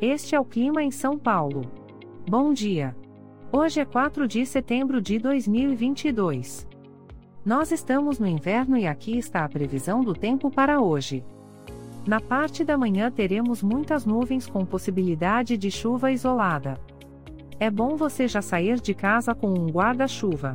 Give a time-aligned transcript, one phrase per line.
[0.00, 1.62] Este é o clima em São Paulo.
[2.28, 2.94] Bom dia.
[3.50, 6.68] Hoje é 4 de setembro de 2022.
[7.42, 11.24] Nós estamos no inverno e aqui está a previsão do tempo para hoje.
[12.06, 16.78] Na parte da manhã teremos muitas nuvens com possibilidade de chuva isolada.
[17.58, 20.54] É bom você já sair de casa com um guarda-chuva.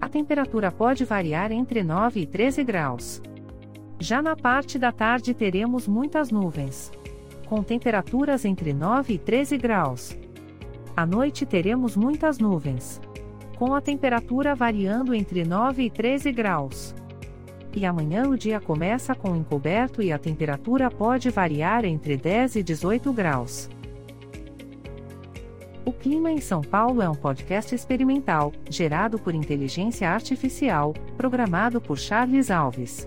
[0.00, 3.20] A temperatura pode variar entre 9 e 13 graus.
[4.00, 6.90] Já na parte da tarde teremos muitas nuvens
[7.46, 10.16] com temperaturas entre 9 e 13 graus.
[10.96, 13.00] À noite teremos muitas nuvens,
[13.56, 16.94] com a temperatura variando entre 9 e 13 graus.
[17.74, 22.62] E amanhã o dia começa com encoberto e a temperatura pode variar entre 10 e
[22.62, 23.68] 18 graus.
[25.84, 31.96] O Clima em São Paulo é um podcast experimental, gerado por inteligência artificial, programado por
[31.96, 33.06] Charles Alves.